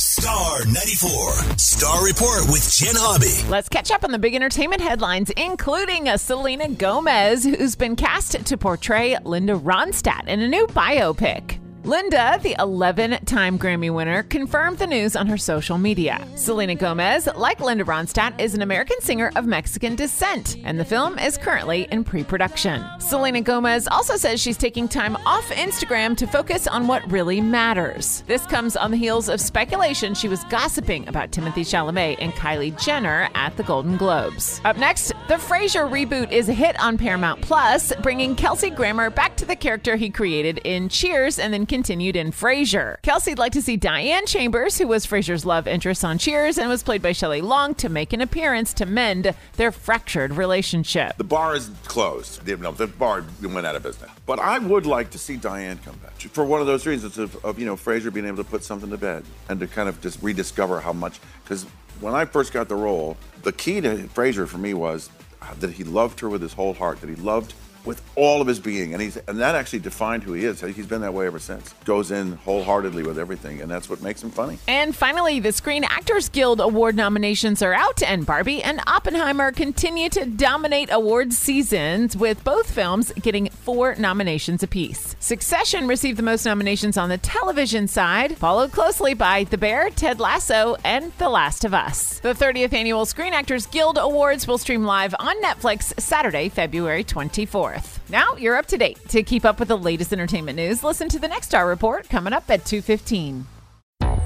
[0.00, 1.58] Star 94.
[1.58, 3.46] Star Report with Jen Hobby.
[3.50, 8.32] Let's catch up on the big entertainment headlines, including a Selena Gomez, who's been cast
[8.46, 11.59] to portray Linda Ronstadt in a new biopic.
[11.84, 16.22] Linda, the 11 time Grammy winner, confirmed the news on her social media.
[16.34, 21.18] Selena Gomez, like Linda Ronstadt, is an American singer of Mexican descent, and the film
[21.18, 22.84] is currently in pre production.
[22.98, 28.24] Selena Gomez also says she's taking time off Instagram to focus on what really matters.
[28.26, 32.78] This comes on the heels of speculation she was gossiping about Timothée Chalamet and Kylie
[32.78, 34.60] Jenner at the Golden Globes.
[34.66, 39.34] Up next, the Frasier reboot is a hit on Paramount Plus, bringing Kelsey Grammer back
[39.38, 43.00] to the character he created in Cheers and then continued in Frasier.
[43.02, 46.82] Kelsey'd like to see Diane Chambers, who was Frasier's love interest on Cheers and was
[46.82, 51.16] played by Shelley Long, to make an appearance to mend their fractured relationship.
[51.16, 52.44] The bar is closed.
[52.44, 54.10] The, no, the bar went out of business.
[54.26, 57.42] But I would like to see Diane come back for one of those reasons of,
[57.44, 60.00] of you know Frasier being able to put something to bed and to kind of
[60.00, 61.64] just rediscover how much because
[62.00, 65.08] when I first got the role, the key to Frasier for me was
[65.40, 68.46] uh, that he loved her with his whole heart, that he loved with all of
[68.46, 70.60] his being, and he's and that actually defined who he is.
[70.60, 71.72] He's been that way ever since.
[71.84, 74.58] Goes in wholeheartedly with everything, and that's what makes him funny.
[74.68, 80.08] And finally, the Screen Actors Guild Award nominations are out, and Barbie and Oppenheimer continue
[80.10, 85.16] to dominate awards seasons, with both films getting four nominations apiece.
[85.20, 90.20] Succession received the most nominations on the television side, followed closely by The Bear, Ted
[90.20, 92.18] Lasso, and The Last of Us.
[92.20, 97.98] The 30th annual Screen Actors Guild Awards will stream live on Netflix Saturday, February 24th.
[98.08, 98.98] Now you're up to date.
[99.08, 102.32] To keep up with the latest entertainment news, listen to the Next Star Report coming
[102.32, 103.46] up at 2:15.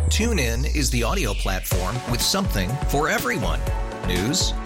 [0.09, 3.61] TuneIn is the audio platform with something for everyone.
[4.07, 4.53] News.